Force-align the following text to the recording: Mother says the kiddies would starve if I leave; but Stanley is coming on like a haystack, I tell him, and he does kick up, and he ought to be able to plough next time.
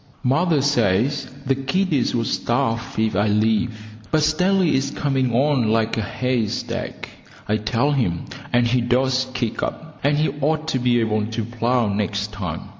Mother 0.23 0.63
says 0.63 1.27
the 1.45 1.53
kiddies 1.53 2.15
would 2.15 2.25
starve 2.25 2.95
if 2.97 3.15
I 3.15 3.27
leave; 3.27 3.79
but 4.09 4.23
Stanley 4.23 4.73
is 4.73 4.89
coming 4.89 5.31
on 5.31 5.69
like 5.69 5.95
a 5.95 6.01
haystack, 6.01 7.07
I 7.47 7.57
tell 7.57 7.91
him, 7.91 8.25
and 8.51 8.65
he 8.65 8.81
does 8.81 9.27
kick 9.35 9.61
up, 9.61 9.99
and 10.03 10.17
he 10.17 10.29
ought 10.41 10.67
to 10.69 10.79
be 10.79 10.99
able 11.01 11.27
to 11.27 11.45
plough 11.45 11.87
next 11.89 12.33
time. 12.33 12.61